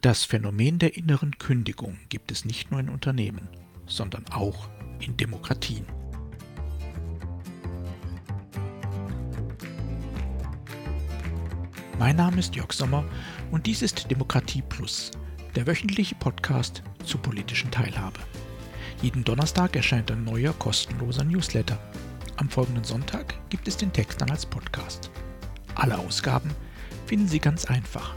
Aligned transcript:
Das 0.00 0.24
Phänomen 0.24 0.78
der 0.78 0.96
inneren 0.96 1.38
Kündigung 1.38 1.98
gibt 2.08 2.30
es 2.30 2.44
nicht 2.44 2.70
nur 2.70 2.78
in 2.78 2.88
Unternehmen, 2.88 3.48
sondern 3.88 4.24
auch 4.30 4.68
in 5.00 5.16
Demokratien. 5.16 5.84
Mein 11.98 12.14
Name 12.14 12.38
ist 12.38 12.54
Jörg 12.54 12.72
Sommer 12.72 13.04
und 13.50 13.66
dies 13.66 13.82
ist 13.82 14.08
Demokratie 14.08 14.62
Plus, 14.62 15.10
der 15.56 15.66
wöchentliche 15.66 16.14
Podcast 16.14 16.84
zur 17.04 17.20
politischen 17.20 17.72
Teilhabe. 17.72 18.20
Jeden 19.02 19.24
Donnerstag 19.24 19.74
erscheint 19.74 20.12
ein 20.12 20.22
neuer 20.22 20.52
kostenloser 20.52 21.24
Newsletter. 21.24 21.76
Am 22.36 22.48
folgenden 22.48 22.84
Sonntag 22.84 23.34
gibt 23.50 23.66
es 23.66 23.76
den 23.76 23.92
Text 23.92 24.20
dann 24.20 24.30
als 24.30 24.46
Podcast. 24.46 25.10
Alle 25.74 25.98
Ausgaben 25.98 26.50
finden 27.06 27.26
Sie 27.26 27.40
ganz 27.40 27.64
einfach 27.64 28.14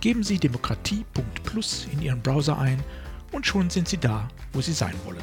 Geben 0.00 0.22
Sie 0.22 0.38
demokratie.plus 0.38 1.88
in 1.92 2.02
Ihren 2.02 2.22
Browser 2.22 2.58
ein 2.58 2.82
und 3.32 3.46
schon 3.46 3.68
sind 3.68 3.88
Sie 3.88 3.98
da, 3.98 4.28
wo 4.52 4.60
Sie 4.60 4.72
sein 4.72 4.94
wollen. 5.04 5.22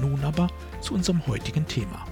Nun 0.00 0.24
aber 0.24 0.48
zu 0.80 0.94
unserem 0.94 1.26
heutigen 1.26 1.66
Thema. 1.66 2.06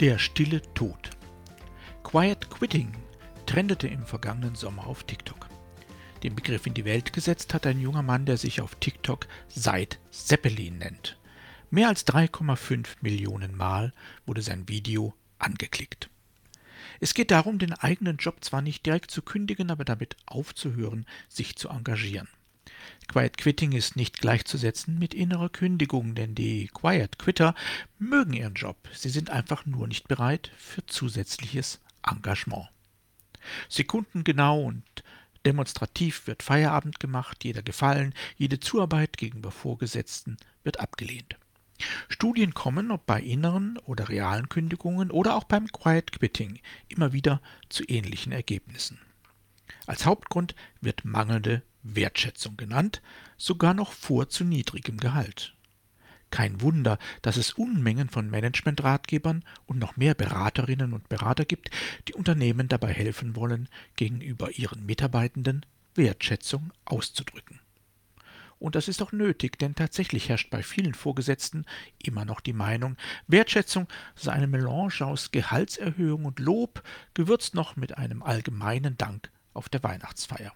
Der 0.00 0.18
stille 0.18 0.62
Tod. 0.74 1.10
Quiet 2.02 2.50
Quitting 2.50 2.92
trendete 3.44 3.86
im 3.86 4.04
vergangenen 4.04 4.54
Sommer 4.54 4.86
auf 4.86 5.04
TikTok. 5.04 5.46
Den 6.22 6.34
Begriff 6.34 6.66
in 6.66 6.74
die 6.74 6.84
Welt 6.84 7.12
gesetzt 7.12 7.52
hat 7.52 7.66
ein 7.66 7.80
junger 7.80 8.02
Mann, 8.02 8.26
der 8.26 8.36
sich 8.36 8.60
auf 8.60 8.74
TikTok 8.76 9.26
Seid 9.48 9.98
Zeppelin 10.10 10.78
nennt. 10.78 11.19
Mehr 11.72 11.86
als 11.86 12.04
3,5 12.04 12.96
Millionen 13.00 13.56
Mal 13.56 13.92
wurde 14.26 14.42
sein 14.42 14.68
Video 14.68 15.14
angeklickt. 15.38 16.10
Es 16.98 17.14
geht 17.14 17.30
darum, 17.30 17.60
den 17.60 17.72
eigenen 17.72 18.16
Job 18.16 18.44
zwar 18.44 18.60
nicht 18.60 18.84
direkt 18.86 19.12
zu 19.12 19.22
kündigen, 19.22 19.70
aber 19.70 19.84
damit 19.84 20.16
aufzuhören, 20.26 21.06
sich 21.28 21.54
zu 21.54 21.68
engagieren. 21.68 22.26
Quiet 23.06 23.38
Quitting 23.38 23.70
ist 23.70 23.94
nicht 23.94 24.20
gleichzusetzen 24.20 24.98
mit 24.98 25.14
innerer 25.14 25.48
Kündigung, 25.48 26.16
denn 26.16 26.34
die 26.34 26.66
Quiet 26.74 27.20
Quitter 27.20 27.54
mögen 28.00 28.32
ihren 28.32 28.54
Job, 28.54 28.76
sie 28.92 29.08
sind 29.08 29.30
einfach 29.30 29.64
nur 29.64 29.86
nicht 29.86 30.08
bereit 30.08 30.50
für 30.58 30.84
zusätzliches 30.86 31.80
Engagement. 32.04 32.68
Sekundengenau 33.68 34.60
und 34.64 34.84
demonstrativ 35.46 36.26
wird 36.26 36.42
Feierabend 36.42 36.98
gemacht, 36.98 37.44
jeder 37.44 37.62
Gefallen, 37.62 38.12
jede 38.36 38.58
Zuarbeit 38.58 39.16
gegenüber 39.16 39.52
Vorgesetzten 39.52 40.36
wird 40.64 40.80
abgelehnt. 40.80 41.36
Studien 42.08 42.54
kommen, 42.54 42.90
ob 42.90 43.06
bei 43.06 43.20
inneren 43.20 43.78
oder 43.78 44.08
realen 44.08 44.48
Kündigungen 44.48 45.10
oder 45.10 45.36
auch 45.36 45.44
beim 45.44 45.66
Quiet 45.68 46.12
Quitting, 46.12 46.60
immer 46.88 47.12
wieder 47.12 47.40
zu 47.68 47.84
ähnlichen 47.86 48.32
Ergebnissen. 48.32 48.98
Als 49.86 50.06
Hauptgrund 50.06 50.54
wird 50.80 51.04
mangelnde 51.04 51.62
Wertschätzung 51.82 52.56
genannt, 52.56 53.02
sogar 53.36 53.74
noch 53.74 53.92
vor 53.92 54.28
zu 54.28 54.44
niedrigem 54.44 54.98
Gehalt. 54.98 55.54
Kein 56.30 56.60
Wunder, 56.60 56.98
dass 57.22 57.36
es 57.36 57.54
Unmengen 57.54 58.08
von 58.08 58.30
Managementratgebern 58.30 59.44
und 59.66 59.78
noch 59.78 59.96
mehr 59.96 60.14
Beraterinnen 60.14 60.92
und 60.92 61.08
Berater 61.08 61.44
gibt, 61.44 61.70
die 62.06 62.14
Unternehmen 62.14 62.68
dabei 62.68 62.92
helfen 62.92 63.34
wollen, 63.34 63.68
gegenüber 63.96 64.52
ihren 64.52 64.86
Mitarbeitenden 64.86 65.66
Wertschätzung 65.94 66.72
auszudrücken. 66.84 67.60
Und 68.60 68.74
das 68.74 68.88
ist 68.88 69.00
auch 69.00 69.10
nötig, 69.10 69.58
denn 69.58 69.74
tatsächlich 69.74 70.28
herrscht 70.28 70.50
bei 70.50 70.62
vielen 70.62 70.92
Vorgesetzten 70.92 71.64
immer 71.98 72.26
noch 72.26 72.40
die 72.40 72.52
Meinung, 72.52 72.96
Wertschätzung 73.26 73.88
sei 74.14 74.32
eine 74.32 74.46
Melange 74.46 75.00
aus 75.00 75.30
Gehaltserhöhung 75.30 76.26
und 76.26 76.38
Lob, 76.38 76.82
gewürzt 77.14 77.54
noch 77.54 77.76
mit 77.76 77.96
einem 77.96 78.22
allgemeinen 78.22 78.98
Dank 78.98 79.30
auf 79.54 79.70
der 79.70 79.82
Weihnachtsfeier. 79.82 80.52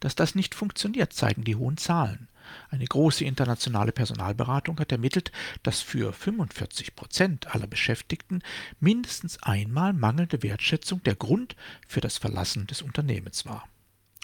Dass 0.00 0.14
das 0.14 0.34
nicht 0.34 0.54
funktioniert, 0.54 1.12
zeigen 1.12 1.44
die 1.44 1.56
hohen 1.56 1.76
Zahlen. 1.76 2.28
Eine 2.70 2.86
große 2.86 3.26
internationale 3.26 3.92
Personalberatung 3.92 4.80
hat 4.80 4.90
ermittelt, 4.90 5.30
dass 5.62 5.82
für 5.82 6.14
45 6.14 6.96
Prozent 6.96 7.54
aller 7.54 7.66
Beschäftigten 7.66 8.40
mindestens 8.80 9.42
einmal 9.42 9.92
mangelnde 9.92 10.42
Wertschätzung 10.42 11.02
der 11.02 11.16
Grund 11.16 11.54
für 11.86 12.00
das 12.00 12.16
Verlassen 12.16 12.66
des 12.66 12.80
Unternehmens 12.80 13.44
war. 13.44 13.68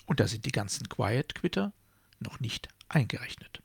Und 0.06 0.21
da 0.21 0.27
sind 0.27 0.47
die 0.47 0.53
ganzen 0.53 0.88
Quiet-Quitter 0.88 1.75
noch 2.25 2.41
nicht 2.41 2.69
eingerechnet. 2.89 3.62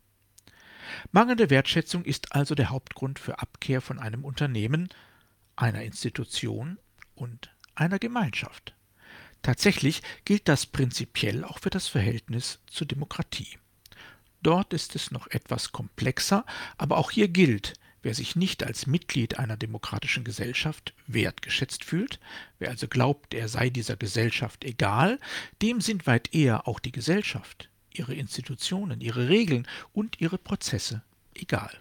Mangelnde 1.12 1.50
Wertschätzung 1.50 2.06
ist 2.06 2.34
also 2.34 2.56
der 2.56 2.70
Hauptgrund 2.70 3.20
für 3.20 3.40
Abkehr 3.40 3.81
von 3.81 4.00
einem 4.00 4.25
Unternehmen, 4.25 4.90
einer 5.56 5.84
Institution 5.84 6.80
und 7.16 7.52
einer 7.75 8.00
Gemeinschaft. 8.00 8.75
Tatsächlich 9.42 10.02
gilt 10.25 10.47
das 10.47 10.66
prinzipiell 10.66 11.44
auch 11.44 11.59
für 11.59 11.70
das 11.70 11.88
Verhältnis 11.88 12.59
zur 12.68 12.88
Demokratie. 12.88 13.58
Dort 14.42 14.74
ist 14.74 14.96
es 14.96 15.12
noch 15.12 15.28
etwas 15.28 15.72
komplexer, 15.72 16.46
aber 16.78 16.97
auch 16.97 17.12
hier 17.12 17.28
gilt, 17.28 17.74
wer 18.02 18.14
sich 18.14 18.36
nicht 18.36 18.64
als 18.64 18.88
Mitglied 18.88 19.38
einer 19.38 19.58
demokratischen 19.58 20.24
Gesellschaft 20.24 20.94
wertgeschätzt 21.08 21.84
fühlt, 21.84 22.20
wer 22.58 22.70
also 22.70 22.88
glaubt, 22.88 23.34
er 23.34 23.50
sei 23.50 23.70
dieser 23.70 23.97
Gesellschaft 23.97 24.64
egal, 24.64 25.20
dem 25.62 25.81
sind 25.81 26.08
weit 26.08 26.34
eher 26.34 26.68
auch 26.68 26.80
die 26.80 26.94
Gesellschaft, 26.94 27.69
ihre 27.94 28.13
Institutionen, 28.13 29.01
ihre 29.01 29.29
Regeln 29.29 29.67
und 29.94 30.19
ihre 30.22 30.38
Prozesse 30.38 31.01
egal. 31.33 31.72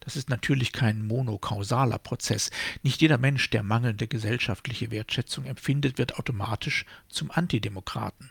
Das 0.00 0.16
ist 0.16 0.28
natürlich 0.28 0.72
kein 0.72 1.06
monokausaler 1.06 1.98
Prozess. 1.98 2.50
Nicht 2.82 3.00
jeder 3.00 3.18
Mensch, 3.18 3.50
der 3.50 3.62
mangelnde 3.62 4.06
gesellschaftliche 4.06 4.90
Wertschätzung 4.90 5.44
empfindet, 5.44 5.98
wird 5.98 6.18
automatisch 6.18 6.84
zum 7.08 7.30
Antidemokraten. 7.30 8.30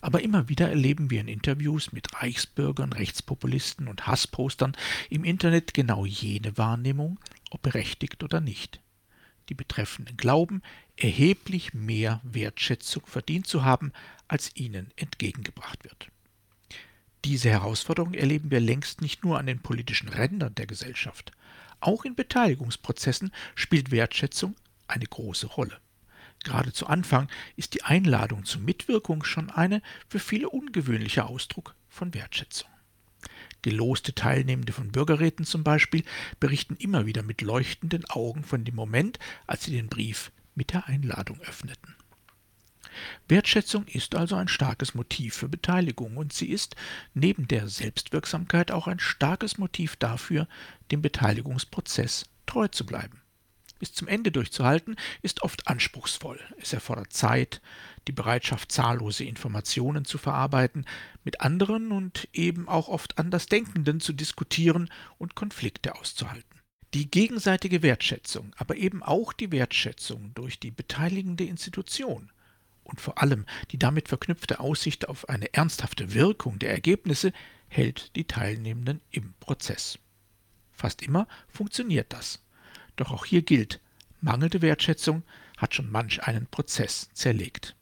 Aber 0.00 0.22
immer 0.22 0.48
wieder 0.48 0.70
erleben 0.70 1.10
wir 1.10 1.20
in 1.20 1.28
Interviews 1.28 1.92
mit 1.92 2.14
Reichsbürgern, 2.14 2.92
Rechtspopulisten 2.92 3.88
und 3.88 4.06
Hasspostern 4.06 4.76
im 5.10 5.24
Internet 5.24 5.74
genau 5.74 6.06
jene 6.06 6.56
Wahrnehmung, 6.56 7.18
ob 7.50 7.62
berechtigt 7.62 8.22
oder 8.24 8.40
nicht. 8.40 8.80
Die 9.48 9.54
Betreffenden 9.54 10.16
glauben, 10.16 10.62
erheblich 10.96 11.74
mehr 11.74 12.20
Wertschätzung 12.24 13.04
verdient 13.06 13.46
zu 13.46 13.64
haben, 13.64 13.92
als 14.28 14.50
ihnen 14.54 14.92
entgegengebracht 14.96 15.84
wird. 15.84 16.08
Diese 17.24 17.50
Herausforderung 17.50 18.14
erleben 18.14 18.50
wir 18.50 18.60
längst 18.60 19.00
nicht 19.00 19.24
nur 19.24 19.38
an 19.38 19.46
den 19.46 19.60
politischen 19.60 20.08
Rändern 20.08 20.54
der 20.54 20.66
Gesellschaft. 20.66 21.32
Auch 21.80 22.04
in 22.04 22.14
Beteiligungsprozessen 22.14 23.32
spielt 23.54 23.90
Wertschätzung 23.90 24.54
eine 24.86 25.06
große 25.06 25.46
Rolle. 25.48 25.78
Gerade 26.44 26.72
zu 26.72 26.86
Anfang 26.86 27.28
ist 27.56 27.74
die 27.74 27.82
Einladung 27.82 28.44
zur 28.44 28.60
Mitwirkung 28.60 29.24
schon 29.24 29.50
eine 29.50 29.82
für 30.08 30.20
viele 30.20 30.48
ungewöhnliche 30.48 31.26
Ausdruck 31.26 31.74
von 31.88 32.14
Wertschätzung. 32.14 32.70
Geloste 33.62 34.14
Teilnehmende 34.14 34.72
von 34.72 34.92
Bürgerräten 34.92 35.44
zum 35.44 35.64
Beispiel 35.64 36.04
berichten 36.38 36.76
immer 36.76 37.06
wieder 37.06 37.24
mit 37.24 37.40
leuchtenden 37.40 38.04
Augen 38.04 38.44
von 38.44 38.64
dem 38.64 38.76
Moment, 38.76 39.18
als 39.48 39.64
sie 39.64 39.72
den 39.72 39.88
Brief 39.88 40.30
mit 40.54 40.72
der 40.72 40.86
Einladung 40.86 41.40
öffneten. 41.40 41.95
Wertschätzung 43.28 43.86
ist 43.86 44.14
also 44.14 44.36
ein 44.36 44.48
starkes 44.48 44.94
Motiv 44.94 45.34
für 45.34 45.48
Beteiligung 45.48 46.16
und 46.16 46.32
sie 46.32 46.50
ist 46.50 46.76
neben 47.14 47.48
der 47.48 47.68
Selbstwirksamkeit 47.68 48.70
auch 48.70 48.86
ein 48.86 48.98
starkes 48.98 49.58
Motiv 49.58 49.96
dafür, 49.96 50.48
dem 50.90 51.02
Beteiligungsprozess 51.02 52.26
treu 52.46 52.68
zu 52.68 52.86
bleiben. 52.86 53.20
Bis 53.78 53.92
zum 53.92 54.08
Ende 54.08 54.32
durchzuhalten 54.32 54.96
ist 55.20 55.42
oft 55.42 55.68
anspruchsvoll. 55.68 56.40
Es 56.58 56.72
erfordert 56.72 57.12
Zeit, 57.12 57.60
die 58.08 58.12
Bereitschaft, 58.12 58.72
zahllose 58.72 59.24
Informationen 59.24 60.04
zu 60.04 60.16
verarbeiten, 60.16 60.86
mit 61.24 61.40
anderen 61.42 61.92
und 61.92 62.28
eben 62.32 62.68
auch 62.68 62.88
oft 62.88 63.18
Andersdenkenden 63.18 64.00
zu 64.00 64.12
diskutieren 64.12 64.88
und 65.18 65.34
Konflikte 65.34 65.94
auszuhalten. 65.94 66.60
Die 66.94 67.10
gegenseitige 67.10 67.82
Wertschätzung, 67.82 68.54
aber 68.56 68.76
eben 68.76 69.02
auch 69.02 69.34
die 69.34 69.52
Wertschätzung 69.52 70.32
durch 70.34 70.58
die 70.58 70.70
beteiligende 70.70 71.44
Institution 71.44 72.30
und 72.86 73.00
vor 73.00 73.22
allem 73.22 73.44
die 73.70 73.78
damit 73.78 74.08
verknüpfte 74.08 74.60
Aussicht 74.60 75.08
auf 75.08 75.28
eine 75.28 75.52
ernsthafte 75.52 76.14
Wirkung 76.14 76.58
der 76.58 76.70
Ergebnisse 76.70 77.32
hält 77.68 78.14
die 78.16 78.26
Teilnehmenden 78.26 79.00
im 79.10 79.34
Prozess. 79.40 79.98
Fast 80.72 81.02
immer 81.02 81.26
funktioniert 81.48 82.12
das. 82.12 82.42
Doch 82.96 83.10
auch 83.10 83.24
hier 83.24 83.42
gilt, 83.42 83.80
mangelnde 84.20 84.62
Wertschätzung 84.62 85.22
hat 85.56 85.74
schon 85.74 85.90
manch 85.90 86.22
einen 86.22 86.46
Prozess 86.46 87.10
zerlegt. 87.12 87.76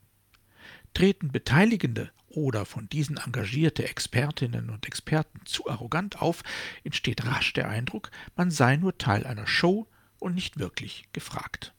Treten 0.95 1.33
Beteiligende 1.33 2.13
oder 2.29 2.65
von 2.65 2.89
diesen 2.89 3.17
engagierte 3.17 3.89
Expertinnen 3.89 4.71
und 4.71 4.87
Experten 4.87 5.41
zu 5.45 5.69
arrogant 5.69 6.21
auf, 6.21 6.43
entsteht 6.83 7.27
rasch 7.27 7.53
der 7.53 7.69
Eindruck, 7.69 8.11
man 8.37 8.51
sei 8.51 8.77
nur 8.77 8.99
Teil 8.99 9.27
einer 9.27 9.47
Show 9.47 9.89
und 10.19 10.35
nicht 10.35 10.59
wirklich 10.59 11.05
gefragt. 11.13 11.74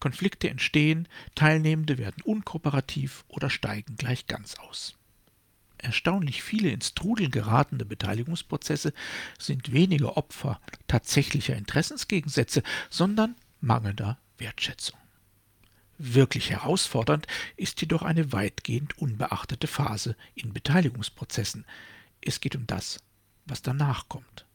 Konflikte 0.00 0.48
entstehen, 0.48 1.08
Teilnehmende 1.34 1.98
werden 1.98 2.22
unkooperativ 2.22 3.24
oder 3.28 3.50
steigen 3.50 3.96
gleich 3.96 4.26
ganz 4.26 4.56
aus. 4.58 4.94
erstaunlich 5.78 6.42
viele 6.42 6.70
ins 6.70 6.94
Trudeln 6.94 7.30
geratene 7.30 7.84
Beteiligungsprozesse 7.84 8.92
sind 9.38 9.72
weniger 9.72 10.16
Opfer 10.16 10.60
tatsächlicher 10.88 11.54
Interessensgegensätze, 11.54 12.62
sondern 12.90 13.36
mangelnder 13.60 14.18
Wertschätzung. 14.38 14.98
Wirklich 15.98 16.50
herausfordernd 16.50 17.26
ist 17.56 17.80
jedoch 17.80 18.02
eine 18.02 18.32
weitgehend 18.32 18.98
unbeachtete 18.98 19.66
Phase 19.66 20.16
in 20.34 20.52
Beteiligungsprozessen. 20.52 21.64
Es 22.20 22.40
geht 22.40 22.56
um 22.56 22.66
das, 22.66 22.98
was 23.46 23.62
danach 23.62 24.08
kommt. 24.08 24.45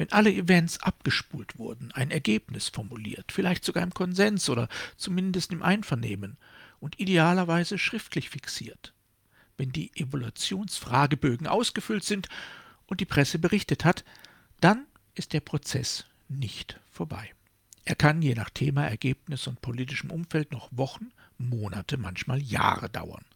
Wenn 0.00 0.12
alle 0.12 0.32
Events 0.32 0.80
abgespult 0.80 1.58
wurden, 1.58 1.92
ein 1.92 2.10
Ergebnis 2.10 2.70
formuliert, 2.70 3.32
vielleicht 3.32 3.66
sogar 3.66 3.82
im 3.82 3.92
Konsens 3.92 4.48
oder 4.48 4.66
zumindest 4.96 5.52
im 5.52 5.62
Einvernehmen 5.62 6.38
und 6.78 6.98
idealerweise 6.98 7.76
schriftlich 7.76 8.30
fixiert, 8.30 8.94
wenn 9.58 9.72
die 9.72 9.94
Evaluationsfragebögen 9.94 11.46
ausgefüllt 11.46 12.02
sind 12.02 12.30
und 12.86 13.02
die 13.02 13.04
Presse 13.04 13.38
berichtet 13.38 13.84
hat, 13.84 14.06
dann 14.62 14.86
ist 15.16 15.34
der 15.34 15.40
Prozess 15.40 16.06
nicht 16.30 16.80
vorbei. 16.90 17.34
Er 17.84 17.94
kann 17.94 18.22
je 18.22 18.34
nach 18.34 18.48
Thema, 18.48 18.86
Ergebnis 18.86 19.46
und 19.48 19.60
politischem 19.60 20.10
Umfeld 20.10 20.50
noch 20.50 20.70
Wochen, 20.70 21.12
Monate, 21.36 21.98
manchmal 21.98 22.40
Jahre 22.40 22.88
dauern. 22.88 23.26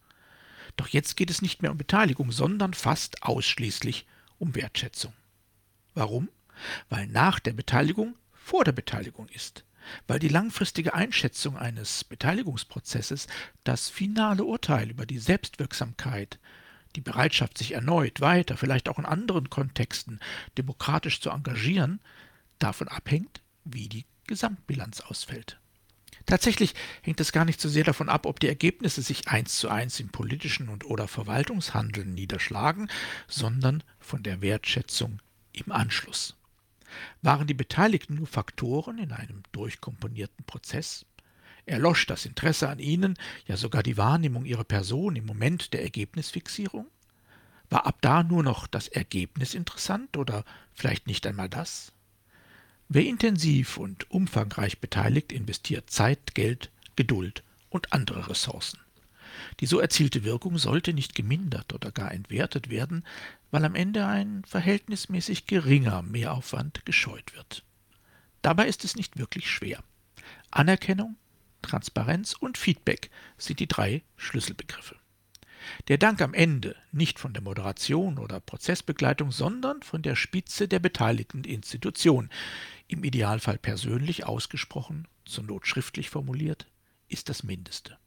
Doch 0.77 0.87
jetzt 0.87 1.15
geht 1.15 1.29
es 1.29 1.43
nicht 1.43 1.61
mehr 1.61 1.69
um 1.69 1.77
Beteiligung, 1.77 2.31
sondern 2.31 2.73
fast 2.73 3.21
ausschließlich 3.21 4.07
um 4.39 4.55
Wertschätzung. 4.55 5.13
Warum? 5.93 6.27
Weil 6.89 7.07
nach 7.07 7.39
der 7.39 7.53
Beteiligung 7.53 8.15
vor 8.33 8.63
der 8.63 8.71
Beteiligung 8.71 9.27
ist. 9.29 9.65
Weil 10.07 10.19
die 10.19 10.29
langfristige 10.29 10.93
Einschätzung 10.93 11.57
eines 11.57 12.03
Beteiligungsprozesses 12.03 13.27
das 13.63 13.89
finale 13.89 14.43
Urteil 14.43 14.89
über 14.89 15.05
die 15.05 15.19
Selbstwirksamkeit, 15.19 16.39
die 16.95 17.01
Bereitschaft, 17.01 17.57
sich 17.57 17.73
erneut 17.73 18.21
weiter, 18.21 18.57
vielleicht 18.57 18.89
auch 18.89 18.99
in 18.99 19.05
anderen 19.05 19.49
Kontexten 19.49 20.19
demokratisch 20.57 21.21
zu 21.21 21.29
engagieren, 21.29 21.99
davon 22.59 22.87
abhängt, 22.87 23.41
wie 23.63 23.89
die 23.89 24.05
Gesamtbilanz 24.27 25.01
ausfällt. 25.01 25.59
Tatsächlich 26.25 26.73
hängt 27.03 27.19
es 27.19 27.31
gar 27.31 27.45
nicht 27.45 27.61
so 27.61 27.69
sehr 27.69 27.83
davon 27.83 28.09
ab, 28.09 28.25
ob 28.25 28.39
die 28.39 28.47
Ergebnisse 28.47 29.01
sich 29.01 29.27
eins 29.27 29.57
zu 29.57 29.69
eins 29.69 29.99
im 29.99 30.09
politischen 30.09 30.69
und 30.69 30.85
oder 30.85 31.07
Verwaltungshandeln 31.07 32.13
niederschlagen, 32.13 32.89
sondern 33.27 33.83
von 33.99 34.23
der 34.23 34.41
Wertschätzung 34.41 35.21
im 35.53 35.71
Anschluss. 35.71 36.35
Waren 37.21 37.47
die 37.47 37.53
Beteiligten 37.53 38.15
nur 38.15 38.27
Faktoren 38.27 38.97
in 38.97 39.11
einem 39.11 39.43
durchkomponierten 39.51 40.45
Prozess? 40.45 41.05
Erlosch 41.65 42.05
das 42.05 42.25
Interesse 42.25 42.69
an 42.69 42.79
ihnen, 42.79 43.15
ja 43.47 43.57
sogar 43.57 43.81
die 43.81 43.97
Wahrnehmung 43.97 44.45
ihrer 44.45 44.63
Person 44.63 45.15
im 45.15 45.25
Moment 45.25 45.73
der 45.73 45.81
Ergebnisfixierung? 45.81 46.87
War 47.69 47.87
ab 47.87 47.97
da 48.01 48.23
nur 48.23 48.43
noch 48.43 48.67
das 48.67 48.87
Ergebnis 48.87 49.55
interessant 49.55 50.17
oder 50.17 50.45
vielleicht 50.73 51.07
nicht 51.07 51.25
einmal 51.25 51.49
das? 51.49 51.91
Wer 52.87 53.05
intensiv 53.05 53.77
und 53.77 54.09
umfangreich 54.11 54.79
beteiligt, 54.79 55.31
investiert 55.31 55.89
Zeit, 55.89 56.35
Geld, 56.35 56.71
Geduld 56.95 57.43
und 57.69 57.91
andere 57.93 58.29
Ressourcen. 58.29 58.79
Die 59.59 59.65
so 59.65 59.79
erzielte 59.79 60.23
Wirkung 60.23 60.57
sollte 60.57 60.93
nicht 60.93 61.15
gemindert 61.15 61.73
oder 61.73 61.91
gar 61.91 62.11
entwertet 62.11 62.69
werden, 62.69 63.05
weil 63.51 63.65
am 63.65 63.75
Ende 63.75 64.05
ein 64.05 64.43
verhältnismäßig 64.45 65.47
geringer 65.47 66.01
Mehraufwand 66.01 66.85
gescheut 66.85 67.33
wird. 67.35 67.63
Dabei 68.41 68.67
ist 68.67 68.83
es 68.85 68.95
nicht 68.95 69.17
wirklich 69.17 69.49
schwer. 69.49 69.83
Anerkennung, 70.51 71.15
Transparenz 71.61 72.33
und 72.33 72.57
Feedback 72.57 73.09
sind 73.37 73.59
die 73.59 73.67
drei 73.67 74.03
Schlüsselbegriffe. 74.17 74.95
Der 75.87 75.97
Dank 75.97 76.21
am 76.21 76.33
Ende 76.33 76.75
nicht 76.91 77.19
von 77.19 77.33
der 77.33 77.41
Moderation 77.41 78.19
oder 78.19 78.39
Prozessbegleitung, 78.39 79.31
sondern 79.31 79.81
von 79.81 80.01
der 80.01 80.15
Spitze 80.15 80.67
der 80.67 80.79
beteiligten 80.79 81.43
Institution, 81.43 82.29
im 82.87 83.03
Idealfall 83.03 83.57
persönlich 83.57 84.25
ausgesprochen, 84.25 85.07
zur 85.25 85.43
Not 85.43 85.65
schriftlich 85.65 86.09
formuliert, 86.09 86.67
ist 87.07 87.29
das 87.29 87.43
Mindeste. 87.43 87.97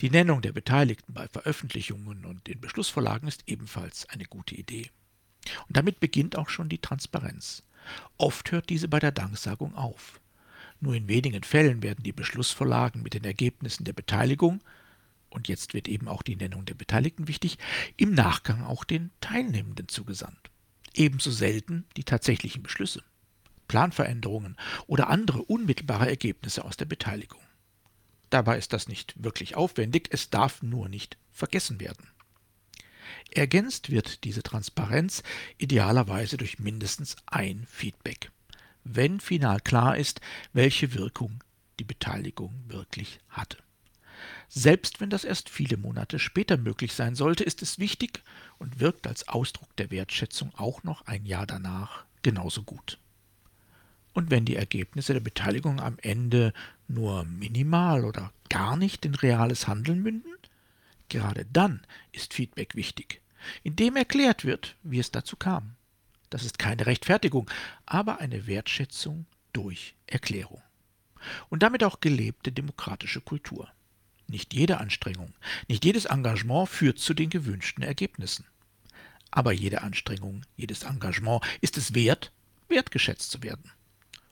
Die 0.00 0.10
Nennung 0.10 0.42
der 0.42 0.52
Beteiligten 0.52 1.12
bei 1.12 1.28
Veröffentlichungen 1.28 2.24
und 2.24 2.48
in 2.48 2.60
Beschlussvorlagen 2.60 3.28
ist 3.28 3.44
ebenfalls 3.46 4.08
eine 4.08 4.24
gute 4.24 4.54
Idee. 4.54 4.90
Und 5.66 5.76
damit 5.76 6.00
beginnt 6.00 6.36
auch 6.36 6.48
schon 6.48 6.68
die 6.68 6.80
Transparenz. 6.80 7.62
Oft 8.16 8.52
hört 8.52 8.70
diese 8.70 8.88
bei 8.88 8.98
der 8.98 9.12
Danksagung 9.12 9.74
auf. 9.74 10.20
Nur 10.80 10.94
in 10.94 11.08
wenigen 11.08 11.42
Fällen 11.42 11.82
werden 11.82 12.02
die 12.02 12.12
Beschlussvorlagen 12.12 13.02
mit 13.02 13.14
den 13.14 13.24
Ergebnissen 13.24 13.84
der 13.84 13.92
Beteiligung, 13.92 14.62
und 15.30 15.48
jetzt 15.48 15.74
wird 15.74 15.88
eben 15.88 16.08
auch 16.08 16.22
die 16.22 16.36
Nennung 16.36 16.64
der 16.64 16.74
Beteiligten 16.74 17.28
wichtig, 17.28 17.58
im 17.96 18.14
Nachgang 18.14 18.64
auch 18.64 18.84
den 18.84 19.10
Teilnehmenden 19.20 19.88
zugesandt. 19.88 20.50
Ebenso 20.94 21.30
selten 21.30 21.84
die 21.96 22.04
tatsächlichen 22.04 22.62
Beschlüsse. 22.62 23.02
Planveränderungen 23.66 24.56
oder 24.86 25.08
andere 25.10 25.42
unmittelbare 25.42 26.08
Ergebnisse 26.08 26.64
aus 26.64 26.76
der 26.78 26.86
Beteiligung. 26.86 27.40
Dabei 28.30 28.58
ist 28.58 28.72
das 28.72 28.88
nicht 28.88 29.14
wirklich 29.22 29.56
aufwendig, 29.56 30.08
es 30.10 30.30
darf 30.30 30.62
nur 30.62 30.88
nicht 30.88 31.16
vergessen 31.32 31.80
werden. 31.80 32.08
Ergänzt 33.30 33.90
wird 33.90 34.24
diese 34.24 34.42
Transparenz 34.42 35.22
idealerweise 35.56 36.36
durch 36.36 36.58
mindestens 36.58 37.16
ein 37.26 37.66
Feedback, 37.70 38.30
wenn 38.84 39.20
final 39.20 39.60
klar 39.60 39.96
ist, 39.96 40.20
welche 40.52 40.94
Wirkung 40.94 41.42
die 41.78 41.84
Beteiligung 41.84 42.64
wirklich 42.68 43.20
hatte. 43.28 43.58
Selbst 44.48 45.00
wenn 45.00 45.10
das 45.10 45.24
erst 45.24 45.48
viele 45.48 45.76
Monate 45.76 46.18
später 46.18 46.56
möglich 46.56 46.94
sein 46.94 47.14
sollte, 47.14 47.44
ist 47.44 47.62
es 47.62 47.78
wichtig 47.78 48.22
und 48.58 48.80
wirkt 48.80 49.06
als 49.06 49.28
Ausdruck 49.28 49.74
der 49.76 49.90
Wertschätzung 49.90 50.52
auch 50.56 50.82
noch 50.82 51.06
ein 51.06 51.24
Jahr 51.24 51.46
danach 51.46 52.04
genauso 52.22 52.62
gut. 52.62 52.98
Und 54.18 54.32
wenn 54.32 54.44
die 54.44 54.56
Ergebnisse 54.56 55.12
der 55.12 55.20
Beteiligung 55.20 55.78
am 55.78 55.96
Ende 56.02 56.52
nur 56.88 57.22
minimal 57.22 58.04
oder 58.04 58.32
gar 58.48 58.76
nicht 58.76 59.04
in 59.04 59.14
reales 59.14 59.68
Handeln 59.68 60.02
münden, 60.02 60.32
gerade 61.08 61.46
dann 61.52 61.86
ist 62.10 62.34
Feedback 62.34 62.74
wichtig, 62.74 63.20
indem 63.62 63.94
erklärt 63.94 64.44
wird, 64.44 64.74
wie 64.82 64.98
es 64.98 65.12
dazu 65.12 65.36
kam. 65.36 65.76
Das 66.30 66.44
ist 66.44 66.58
keine 66.58 66.86
Rechtfertigung, 66.86 67.48
aber 67.86 68.18
eine 68.18 68.48
Wertschätzung 68.48 69.26
durch 69.52 69.94
Erklärung. 70.08 70.62
Und 71.48 71.62
damit 71.62 71.84
auch 71.84 72.00
gelebte 72.00 72.50
demokratische 72.50 73.20
Kultur. 73.20 73.68
Nicht 74.26 74.52
jede 74.52 74.78
Anstrengung, 74.78 75.32
nicht 75.68 75.84
jedes 75.84 76.06
Engagement 76.06 76.68
führt 76.68 76.98
zu 76.98 77.14
den 77.14 77.30
gewünschten 77.30 77.84
Ergebnissen. 77.84 78.46
Aber 79.30 79.52
jede 79.52 79.82
Anstrengung, 79.82 80.42
jedes 80.56 80.82
Engagement 80.82 81.44
ist 81.60 81.78
es 81.78 81.94
wert, 81.94 82.32
wertgeschätzt 82.66 83.30
zu 83.30 83.44
werden. 83.44 83.70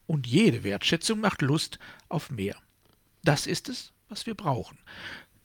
Und 0.07 0.27
jede 0.27 0.65
Wertschätzung 0.65 1.21
macht 1.21 1.43
Lust 1.43 1.79
auf 2.09 2.31
mehr. 2.31 2.57
Das 3.25 3.47
ist 3.47 3.69
es, 3.69 3.93
was 4.09 4.27
wir 4.27 4.35
brauchen. 4.35 4.79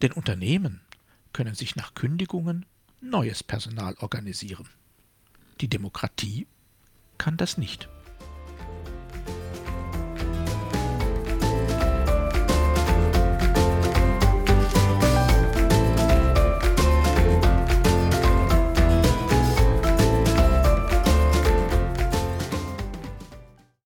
Denn 0.01 0.11
Unternehmen 0.11 0.81
können 1.33 1.55
sich 1.55 1.75
nach 1.75 1.93
Kündigungen 1.93 2.65
neues 2.99 3.43
Personal 3.43 3.95
organisieren. 3.99 4.69
Die 5.61 5.67
Demokratie 5.67 6.47
kann 7.17 7.37
das 7.37 7.57
nicht. 7.57 7.89